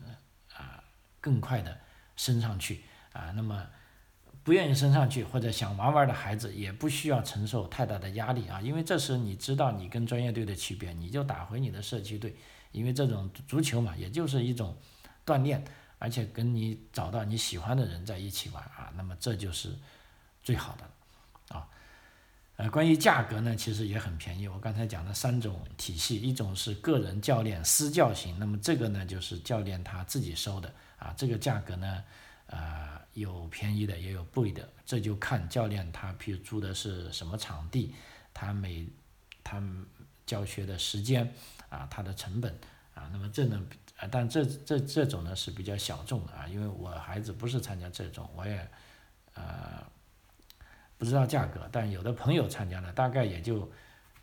[0.54, 0.84] 啊，
[1.22, 1.80] 更快的
[2.18, 2.84] 升上去，
[3.14, 3.66] 啊，那么。
[4.42, 12.36] 不愿意升上去或者想玩玩的孩子，也不需要承受太大的压力啊，因为这时你知道你跟专业队的区别，你就打回你的社区队，
[12.71, 14.77] 因为这种足球嘛，也就是一种
[15.25, 15.63] 锻炼，
[15.97, 19.73] 而且跟你找到你喜欢的人在一起玩啊，那么这就是
[20.43, 21.67] 最好的啊。
[22.58, 24.47] 呃，关于价格呢，其实也很便宜。
[24.47, 32.03] 我刚才讲的三种体系，一种是个人教练私教型，那么这个呢就是教练他自己收的啊，这个价格呢。
[32.51, 37.93] 啊，有便宜的，也有贵的，这就看教练他，譬如租的是什么场地，
[38.34, 38.88] 他每
[39.43, 39.62] 他
[40.25, 41.32] 教学的时间
[41.69, 42.53] 啊，他的成本
[42.93, 43.62] 啊，那么这呢，
[43.97, 48.67] 啊但这这这种呢是比较小众的啊，因为我孩子不是参加这种，我也
[49.36, 49.84] 呃
[50.97, 53.71] 不知道价格，但有的朋友参加了，大概也就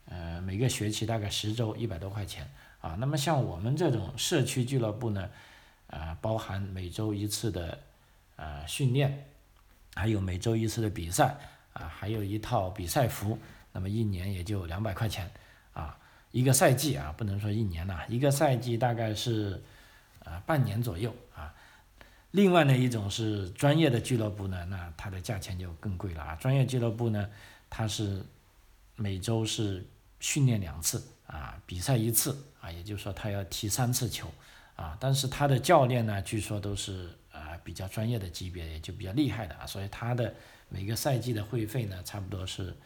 [0.06, 2.96] 呃每个学期大概十周一百多块钱啊。
[2.98, 5.30] 那么像我们这种社区俱乐部呢，
[5.87, 7.78] 啊，包含每周一次的
[8.37, 9.26] 呃训练，
[9.94, 11.38] 还有每周一次的比赛
[11.72, 13.38] 啊，还有一套比赛服，
[13.72, 15.30] 那么一年也就两百块钱，
[16.37, 19.62] 一个赛季啊，不能说一年了，一个赛季大概是
[20.22, 21.55] 啊半年左右啊。
[22.33, 26.35] 另外呢，一种是专业的俱乐部呢，那它的价钱就更贵了啊。
[26.35, 27.31] 专业俱乐部呢，
[27.70, 28.22] 它是
[28.96, 29.83] 每周是
[30.20, 34.31] 训练两次啊，比赛一次啊，也就是说他要踢三次球
[34.75, 34.94] 啊。
[35.01, 40.35] 但是他的教练呢，据说都是啊比较专业的级别，也就比较厉害的啊，所以他的
[40.68, 42.77] 每个赛季的会费呢，差不多是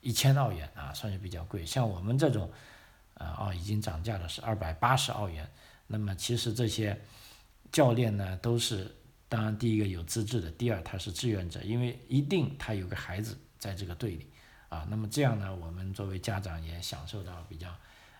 [0.00, 1.64] 一千澳元啊，算是比较贵。
[1.64, 2.50] 像我们这种
[3.16, 5.48] 啊哦，已经涨价了，是二百八十澳元。
[5.86, 6.98] 那么其实这些。
[7.72, 8.90] 教练呢都是，
[9.28, 14.30] 当然第一个有资质的，第二他是志愿者，因为一定他有个孩子在这个队里，
[14.68, 17.68] 啊，那么这样呢，我们作为家长也享受到比较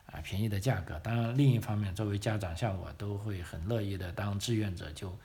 [0.07, 0.99] 啊便宜的价格。
[0.99, 5.17] 当然另一方面，作为家长像我都会很乐意的当志愿者，就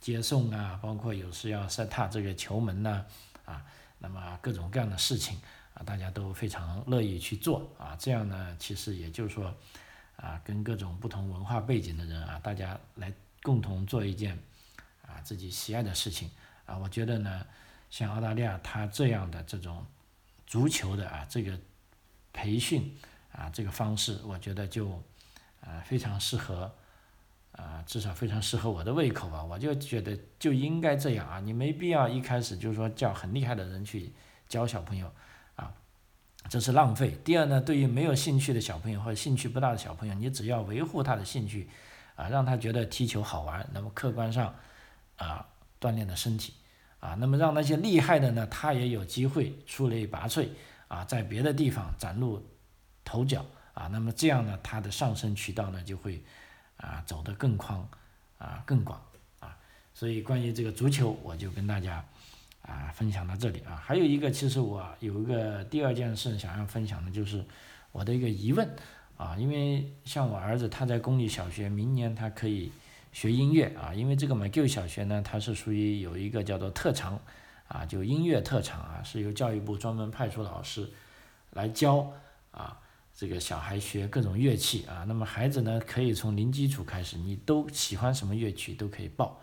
[0.00, 3.06] 接送啊，包括有时要塞踏这个球门呐，
[3.46, 3.64] 啊，
[4.00, 5.38] 那么各种各样的事情
[5.84, 7.96] 大家都非常乐意去做啊。
[7.98, 9.54] 这样呢，其实也就是说
[10.16, 13.12] 啊，跟各种不同文化背景的人啊，大家来。
[13.42, 14.38] 共同做一件
[15.00, 16.30] 啊自己喜爱的事情
[16.66, 17.46] 啊，我觉得呢，
[17.88, 19.86] 像澳大利亚它这样的这种
[20.46, 21.58] 足球的啊这个
[22.34, 22.94] 培训
[23.32, 24.90] 啊这个方式，我觉得就
[25.62, 26.70] 啊非常适合
[27.52, 29.42] 啊至少非常适合我的胃口吧。
[29.42, 34.12] 我就觉得就应该这样啊，你没必要一开始就是说叫很厉害的人去
[34.50, 35.10] 教小朋友，
[36.50, 37.16] 这是浪费。
[37.24, 41.70] 第二呢，对于没有兴趣的小朋友或者兴趣不大的小朋友，你只要维护他的兴趣。
[42.16, 44.54] 啊，让他觉得踢球好玩，那么客观上，
[45.16, 45.46] 啊，
[45.80, 46.52] 锻炼的身体，
[46.98, 50.46] 啊，那么让那些厉害的呢，他也有机会出类拔萃，
[50.88, 52.46] 啊，在别的地方崭露
[53.06, 56.22] 头角，啊，那么这样呢，他的上升渠道呢就会，
[56.76, 57.82] 啊，走得更宽，
[58.36, 59.02] 啊，更广，
[59.38, 59.56] 啊，
[59.94, 62.04] 所以关于这个足球，我就跟大家，
[62.62, 67.44] 啊，分享到这里啊，还有一个，其实我有一个第二件事想要分享的，就是
[67.92, 68.68] 我的一个疑问。
[69.16, 72.72] 啊，因为像我儿子他在公立小学，明年他可以
[73.12, 73.92] 学音乐啊。
[73.92, 77.20] 因为这个 McGill 小学呢，它是属于有一个叫做特长，
[77.68, 80.88] 啊，就音乐特长啊，是由教育部专门派出老师
[81.50, 82.10] 来教
[82.50, 82.80] 啊，
[83.14, 85.04] 这个小孩学各种乐器啊。
[85.06, 89.38] 那么孩子呢，可以从零基础开始，你都喜欢什么乐曲都可以报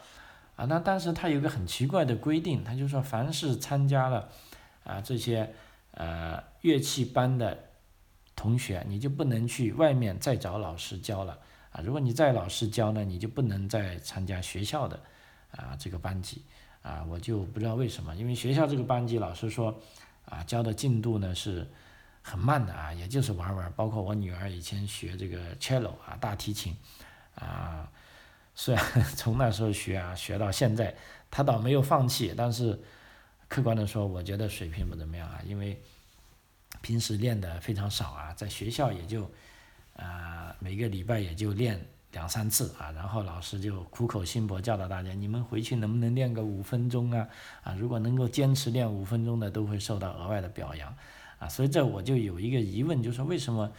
[0.58, 0.66] 啊。
[0.66, 4.28] 那当时他有个很奇怪的规定，他就说凡是参加了
[4.84, 5.54] 啊这些
[5.92, 7.64] 呃乐器班的。
[8.40, 11.40] 同学，你就不能去外面再找老师教了
[11.72, 11.82] 啊！
[11.84, 15.00] 如果你再老师教呢，你就不能再参加学校的
[15.50, 16.44] 啊这个班级
[16.84, 17.04] 啊！
[17.10, 19.76] 我就不知道为什么，因为学校这个班级老师说
[20.26, 21.68] 啊教的进度呢是
[22.22, 23.74] 很慢的啊，也就是玩玩。
[23.76, 26.78] 包括我女儿以前学这个 cello 啊大提琴
[27.34, 27.92] 啊，
[28.58, 28.84] 虽然
[29.16, 30.94] 从那时候学啊学到现在，
[31.32, 32.78] 他倒没有放弃，但是
[33.48, 35.80] 客观的说，我觉得水平不怎么样啊，因为。
[36.80, 39.30] 平时练的非常少啊，在学校也就，
[39.96, 47.28] 啊每个礼拜也就练两三次啊，然后老师就苦口心博教导大家，你们回去能不能练个五分钟啊？
[47.64, 50.96] 啊，如果能够坚持练五分钟的，都会受到额外的表扬，
[51.40, 53.72] 啊，所以这我就有一个疑问，就是说为什么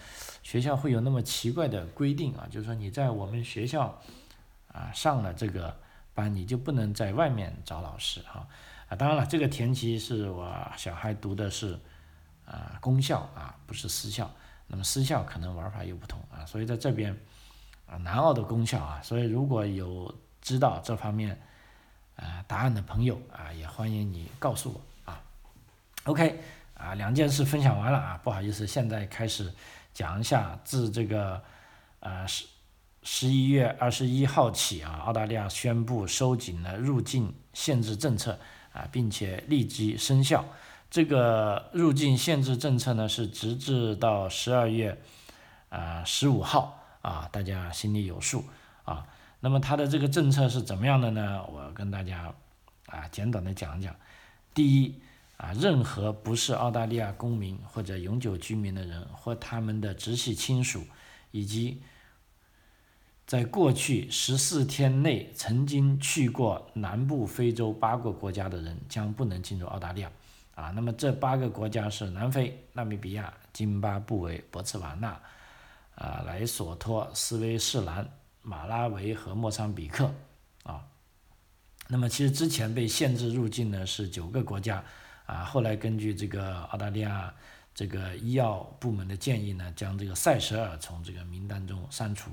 [0.43, 2.49] 学校会有那么奇怪的规定啊？
[2.51, 4.03] 就是说你在我们学校
[4.79, 5.77] 啊上了这个
[6.14, 8.47] 班，你就不能在外面找老师哈？
[8.88, 11.79] 啊，当然了，这个前提是我小孩读的是。
[12.51, 14.31] 啊，公校啊，不是私校，
[14.69, 17.14] 那么私校可能玩法又不同啊，所以在这边
[17.87, 21.38] 啊，南澳的公校啊，所以如果有知道这方面
[22.17, 25.21] 啊答案的朋友啊，也欢迎你告诉我啊。
[26.05, 26.41] OK，
[26.73, 29.53] 啊，两件事分享完了啊，不好意思，现在开始
[29.93, 31.43] 讲一下自这个
[32.01, 32.47] 呃是
[33.11, 38.38] 十一月二十一号起啊，澳大利亚宣布收紧了入境限制政策
[38.71, 40.44] 啊，并且立即生效。
[40.90, 45.01] 这个入境限制政策呢，是直至到十二月
[45.71, 48.44] 啊十五号啊，大家心里有数
[48.85, 49.07] 啊。
[49.40, 51.42] 那么它的这个政策是怎么样的呢？
[51.51, 52.35] 我跟大家
[52.85, 53.97] 啊简短的讲讲。
[54.53, 54.94] 第一
[55.38, 60.85] 啊，任何不是澳大利亚公民或者永久居民的人，或他们的直系亲属，
[61.31, 61.81] 以及
[63.29, 70.11] 在过去十四天内曾经去过南部非洲八个国家的人，将不能进入澳大利亚。
[70.55, 75.11] 啊，那么这八个国家是南非、纳米比亚、津巴布韦、博茨瓦纳、
[75.95, 78.09] 啊莱索托、斯威士兰、
[78.41, 80.11] 马拉维和莫桑比克，
[80.62, 80.83] 啊，
[81.87, 84.83] 那么其实之前被限制入境呢是九个国家，
[85.27, 87.33] 啊，后来根据这个澳大利亚
[87.75, 92.31] 这个医药部门的建议呢，将这个塞舌尔从这个名单中删除，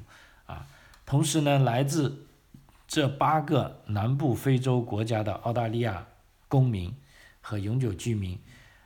[0.48, 0.66] 啊，
[1.06, 2.26] 同时呢，来自
[2.88, 6.08] 这八个南部非洲国家的澳大利亚
[6.48, 6.94] 公民
[7.42, 8.40] 和永久居民，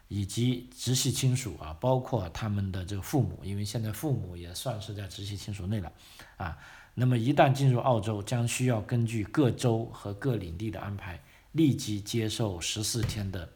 [0.08, 5.92] 以及直系亲属啊，包括他们的这个父母，因为现在父母也算是在直系亲属内了，
[6.38, 6.58] 啊，
[6.94, 11.20] 那么一旦进入澳洲，将需要根据各州和各领地的安排，
[11.54, 13.50] 立即接受十四天的。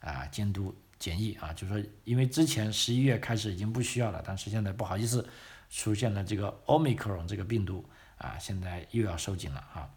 [0.00, 5.28] 啊，监督检疫啊，就是说因为之前十一月开始已经不需要了，但是现在不好意思，
[5.68, 7.84] 出现了这个 Omicron 这个病毒
[8.18, 9.90] 啊，现在又要收紧了啊。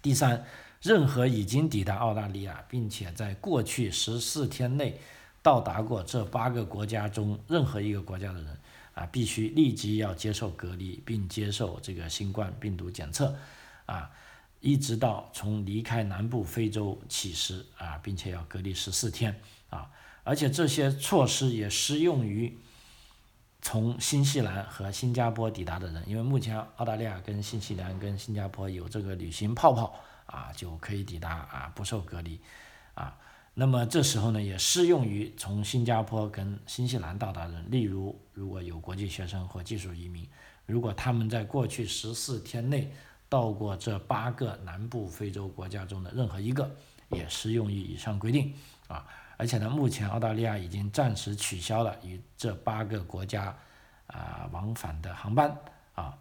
[0.00, 0.44] 第三，
[0.80, 5.00] 任何已经抵达澳大利亚，并且在过去十四天内
[5.42, 8.58] 到达过这八个国家中任何一个国家的人
[8.94, 13.36] 啊，必须立即要接受隔离，并接受这个新冠病毒检测
[13.86, 14.10] 啊。
[14.60, 19.90] 一直到从离开南部非洲起时啊，并且要隔离十四天啊，
[20.24, 22.56] 而且这些措施也适用于
[23.66, 29.92] 从新西兰和新加坡抵达的人，因为目前澳大利亚跟新西兰跟新加坡有这个旅行泡泡
[30.26, 32.40] 啊，就可以抵达啊，不受隔离
[32.94, 33.18] 啊。
[33.54, 40.24] 那么这时候呢，也适用于从新加坡跟新西兰到达人，例如如果有国际学生或技术移民，
[40.64, 42.92] 如果他们在过去十四天内。
[43.28, 46.70] 到过这八个南部非洲国家中的任何一个，
[47.08, 48.54] 也适用于以上规定
[48.86, 49.04] 啊。
[49.36, 53.56] 而且呢，目前澳大利亚已经暂时取消了与这八个国家
[54.06, 55.56] 啊往返的航班
[55.94, 56.16] 啊。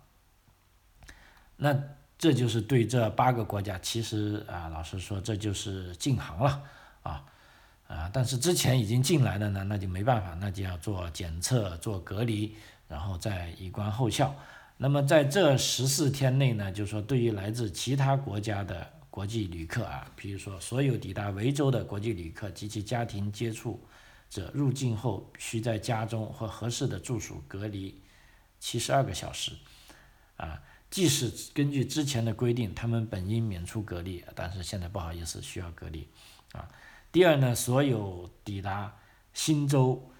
[1.55, 1.77] 那
[2.17, 6.63] 这就是对这八个国家，其实啊，老实说，这就是禁航了
[7.03, 7.23] 啊
[7.87, 8.09] 啊。
[8.13, 12.55] 但是之前已经进来的呢，那就没办法，那就要做检测、做隔离，
[12.87, 14.35] 然后再以观后效。
[14.77, 23.79] 那么在这十四天内呢，就是说对于来自其他国家的国际旅客啊，比如说所有抵达维州的国际旅客及其家庭接触
[24.29, 28.01] 者入境后，需在家中或合适的住所隔离
[28.59, 29.53] 七十二个小时，
[30.35, 36.05] 啊，即使根据之前的规定，他们本应免除隔离，但是现在不好意思需要隔离，
[36.51, 36.67] 啊，
[37.13, 38.97] 第二呢，所有抵达
[39.33, 40.11] 新州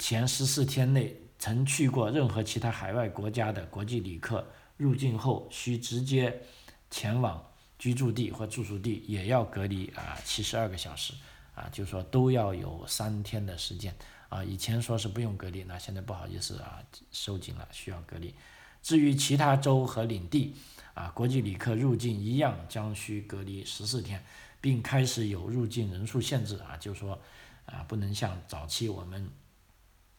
[0.00, 1.16] 前十四天内。
[1.42, 4.46] 曾去过任何其他海外国家的国际旅客
[4.76, 6.42] 入境后，需直接
[6.90, 7.42] 前往
[7.80, 11.14] 居住地或住宿地，也要隔离啊七十二个小时
[11.54, 13.92] 啊，就说都要有三天的时间
[14.28, 14.44] 啊。
[14.44, 18.34] 以前说是不用隔离，那现在不好意思啊，收紧了，需要隔离。
[18.82, 20.54] 至于其他州和领地
[20.94, 24.22] 啊，国际旅客入境一样将需隔离十四天，
[24.60, 27.18] 并开始有入境人数限制啊，就说
[27.64, 29.28] 啊，不能像早期我们。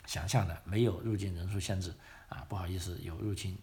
[0.08, 1.94] 想象的没有入境人数限制
[2.28, 3.56] 啊，不好意思，有入境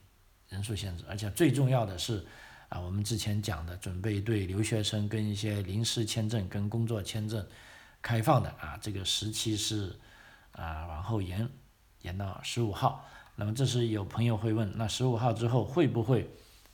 [0.49, 2.25] 人数限制，而且最重要的是
[2.68, 7.44] 啊，我们之前讲的准备对留学生跟一些临时签证跟工作签证
[8.02, 9.96] 开放的啊，这个时期是
[10.52, 11.48] 啊往后延
[12.02, 13.04] 延到十五号。
[13.37, 16.28] 那么这是有朋友会问，那十五号之后会不会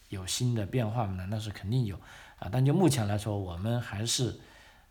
[0.09, 1.26] 有新的变化呢？
[1.30, 1.96] 那是肯定有
[2.38, 4.40] 啊，但就目前来说，我们还是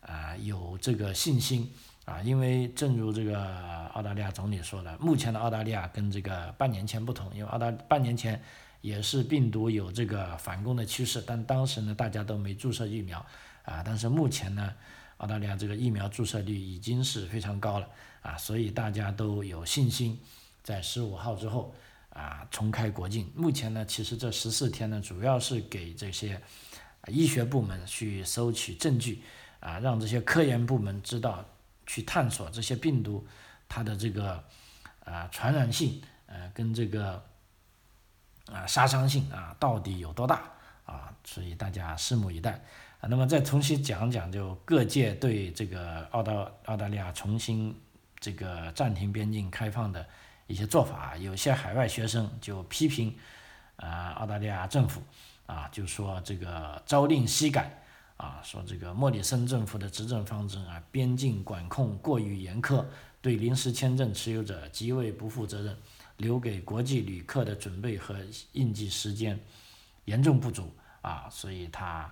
[0.01, 1.71] 啊有这个信心。
[2.05, 8.43] 啊，因为正如这个澳大利亚总理说的，目前的澳大利亚跟这个半年前不同，因为澳大半年前
[8.83, 13.25] 也是病毒有这个反攻的趋势，但当时呢大家都没注射疫苗
[13.63, 14.71] 啊，但是目前呢
[15.17, 17.87] 澳大利亚这个疫苗注射率已经是非常高了
[18.21, 20.19] 啊，所以大家都有信心
[20.61, 21.73] 在十五号之后
[22.09, 23.31] 啊重开国境。
[23.33, 26.39] 目前呢，其实这十四天呢主要是给这些
[27.07, 29.23] 医学部门去收取证据
[29.59, 31.43] 啊，让这些科研部门知道。
[31.85, 33.27] 去探索这些病毒，
[33.67, 34.41] 它的这个
[35.03, 37.21] 啊传染性，呃跟这个
[38.51, 40.41] 啊杀伤性啊到底有多大
[40.85, 41.13] 啊？
[41.23, 42.51] 所以大家拭目以待
[42.99, 43.07] 啊。
[43.09, 46.33] 那么再重新讲讲，就各界对这个澳大
[46.65, 47.75] 澳大利亚重新
[48.19, 50.05] 这个暂停边境开放的
[50.47, 53.15] 一些做法，有些海外学生就批评
[53.77, 55.01] 啊澳大利亚政府
[55.45, 57.79] 啊，就说这个朝令夕改。
[58.15, 62.85] 啊，说这个莫里森政府的执政方针啊，边境管控过于严苛，
[63.21, 65.75] 对临时签证持有者极为不负责任，
[66.17, 68.15] 留给国际旅客的准备和
[68.51, 69.39] 应急时间
[70.05, 72.11] 严重不足啊，所以他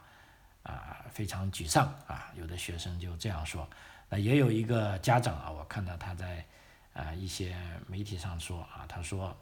[0.64, 3.70] 啊非常沮丧啊，有的学生就这样说，
[4.10, 6.46] 那也有一个家长啊，我看到他在
[6.94, 7.56] 啊一些
[7.88, 9.38] 媒体上说啊，他说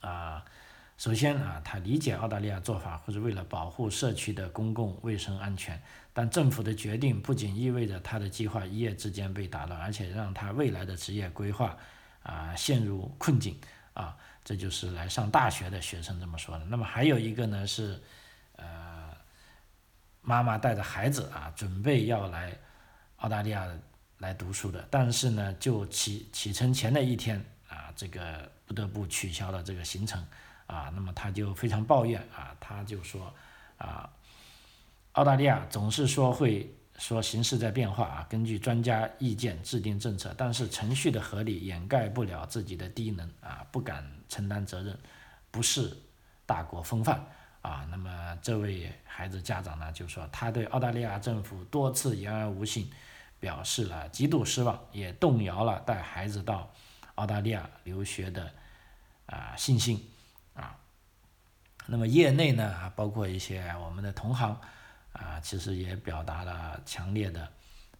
[0.00, 0.44] 啊。
[1.00, 5.82] 首先啊，他理解澳大利亚做法，或者为了保护社区的公共卫生安全，
[6.12, 11.74] 但政府的决定不仅意味着他的计划一夜之间被打乱，而且让他未来的职业规划
[12.22, 13.58] 啊陷入困境
[13.94, 16.64] 啊，这就是来上大学的学生这么说的。
[16.66, 18.00] 那么还有一个呢是，
[18.56, 19.10] 呃，
[20.20, 22.56] 妈妈带着孩子啊，准备要来
[23.16, 23.66] 澳大利亚
[24.18, 30.24] 来读书的，但是呢，就启启程前的一天啊，这个不得不取消了这个行程
[30.66, 33.32] 啊，那么他就非常抱怨啊，他就说
[33.78, 34.08] 啊，
[35.12, 44.96] 澳大利亚总是说会说形势在变化啊，根据专家意见制定政策，但是程序的合理掩盖不了自己的低能啊，不敢承担责任，
[45.50, 45.96] 不是
[46.44, 47.24] 大国风范。
[47.62, 52.90] 啊，那么这位孩子家长呢，就说他对澳大利亚政府多次言而无信，
[53.38, 56.70] 表示了极度失望，也动摇了带孩子到
[57.16, 58.50] 澳大利亚留学的
[59.26, 60.06] 啊信心
[60.54, 60.76] 啊。
[61.86, 64.58] 那么业内呢，包括一些我们的同行
[65.12, 67.48] 啊，其实也表达了强烈的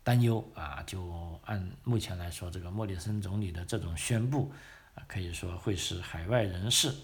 [0.02, 0.82] 担忧啊。
[0.86, 4.52] 就按目前来说，这个莫里森总理的这种宣布
[4.94, 6.94] 啊，可以说会使海外人士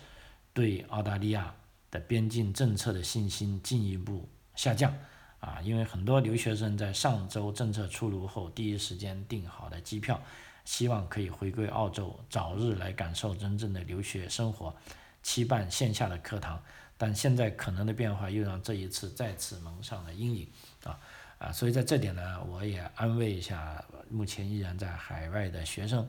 [0.53, 1.55] 对澳大利亚。
[1.89, 4.93] 的边境政策的信心进一步下降
[5.39, 10.21] 啊，因为很多留学生在上周政策出炉后第一时间订好的机票，
[10.65, 14.75] 希望可以回归澳洲，早日来感受真正的留学生活，
[15.23, 16.61] 期盼线下的课堂。
[16.99, 20.49] 但现在可能的变化又让这一次再次蒙上了阴影
[20.85, 20.99] 啊
[21.39, 21.53] 啊！
[21.53, 26.09] 所以在这点呢，我也安慰一下目前依然在海外的学生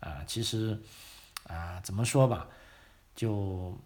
[0.00, 0.80] 啊，其实
[1.46, 2.48] 啊，怎么说吧，
[3.14, 3.76] 就。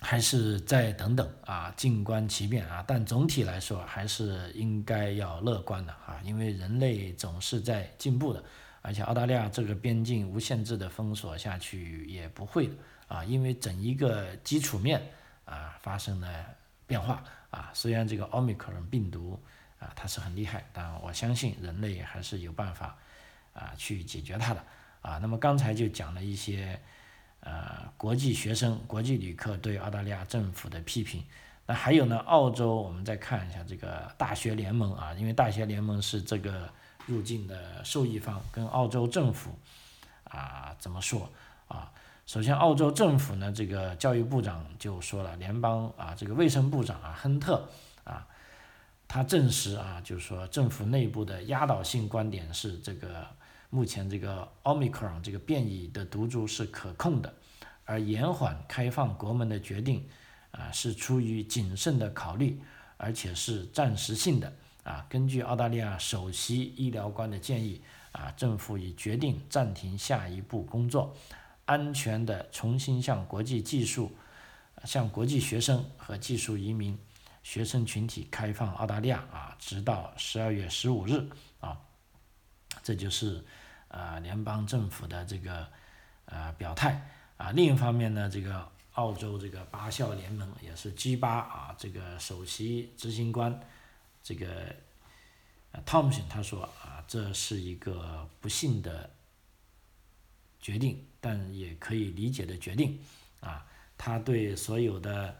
[0.00, 2.84] 还是再等等啊，静观其变啊。
[2.86, 8.40] 但总体来说，还是应该要乐观的啊，因为人类总是在进步的，
[8.80, 12.70] 而且澳大利亚这个边境无限制的封锁下去也不会
[13.08, 15.10] 啊，因为整一个基础面
[15.44, 16.28] 啊发生了
[16.86, 17.70] 变化啊。
[17.74, 19.40] 虽然这个奥密克戎病毒
[19.80, 22.96] 啊它是很厉害，但我相信人类还是有办法
[23.52, 24.64] 啊去解决它的
[25.02, 25.18] 啊。
[25.18, 26.80] 那么刚才就讲了一些。
[27.40, 31.24] 呃，国际学生、国际旅客对澳大利亚政府的批评，
[31.66, 32.18] 那还有呢？
[32.18, 36.68] 澳洲，我们再看一下这个大学联盟啊，因为大学联盟是这个
[37.06, 39.56] 入境的受益方，跟澳洲政府
[40.24, 41.30] 啊怎么说
[41.68, 41.90] 啊？
[42.28, 47.66] 首先，澳洲政府呢，这个教育部长就说了，联邦啊，这个卫生部长啊，亨特
[48.04, 48.28] 啊，
[49.08, 53.26] 他证实啊，就是说政府内部的压倒性观点是这个。
[53.70, 57.32] 目前这个奥密克戎这个变异的毒株是可控的，
[57.86, 60.06] 而延缓开放国门的决定，
[60.50, 62.60] 啊，是出于谨慎的考虑，
[62.98, 64.52] 而且是暂时性的，
[64.84, 71.14] 啊，根据澳大利亚首席医疗官的建议，啊，政府已决定暂停下一步工作，
[71.68, 74.10] 安全的重新向国际技术、
[74.84, 76.98] 向国际学生和技术移民
[77.42, 81.28] 学生群体开放澳大利亚，啊，直到十二月十五日，
[81.60, 81.78] 啊。
[82.82, 83.44] 这就是，
[83.88, 85.68] 呃，联邦政府的这个，
[86.24, 87.06] 呃，表态
[87.36, 87.50] 啊。
[87.50, 93.60] 另一方面呢，这个澳洲这个八校联盟也是 G 八啊，这个首席执行官，
[94.22, 94.74] 这个，
[95.72, 99.10] 呃，汤姆森他说啊，这是一个不幸的
[100.60, 102.98] 决定，但也可以理解的决定
[103.40, 103.64] 啊。
[103.96, 105.36] 他对所有的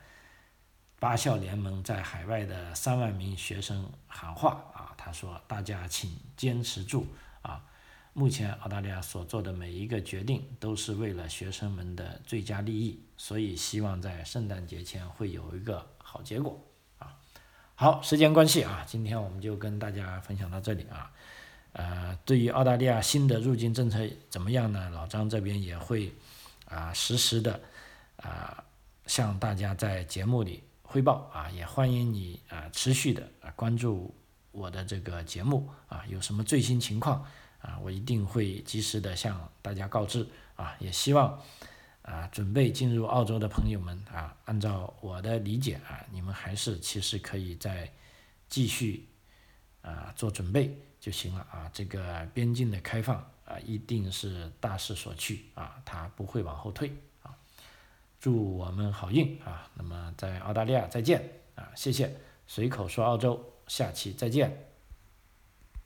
[0.98, 7.06] 八校联盟在海外的三万名学生喊话啊，他说：“大家请坚持住。”
[7.42, 7.64] 啊，
[8.12, 16.60] 目前澳大利亚所做的每一个决定都是为了学生们的最佳利益，所以希望在圣诞节前会有一个好结果。
[16.98, 17.16] 啊，
[17.76, 21.12] 好，时间关系啊，今天我们就跟大家分享到这里啊。
[21.78, 24.90] 呃，对于澳大利亚新的入境政策怎么样呢？
[24.90, 26.12] 老张这边也会
[26.64, 27.60] 啊实时的
[28.16, 28.64] 啊
[29.06, 34.12] 向大家在节目里汇报啊，也欢迎你啊持续的啊关注。
[34.50, 37.24] 我的这个节目啊，有什么最新情况
[37.60, 40.26] 啊，我一定会及时的向大家告知
[40.56, 40.74] 啊。
[40.80, 41.40] 也希望
[42.02, 47.88] 啊，准备进入澳洲的朋友们啊，按照我的理解啊，你们还是其实可以再
[48.48, 49.06] 继续
[49.82, 51.70] 啊做准备就行了啊。
[51.72, 56.92] 这个边境的开放啊，一定是大势所趋啊，它不会往后退
[57.22, 57.34] 啊。
[58.20, 59.70] 祝我们好运啊！
[59.74, 62.16] 那么在澳大利亚再见啊，谢谢。
[62.46, 63.54] 随口说澳洲。
[63.68, 64.67] 下期再见。